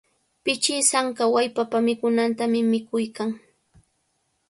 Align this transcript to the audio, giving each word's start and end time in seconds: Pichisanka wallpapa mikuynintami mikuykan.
Pichisanka 0.43 1.23
wallpapa 1.33 1.77
mikuynintami 1.87 2.59
mikuykan. 2.71 3.29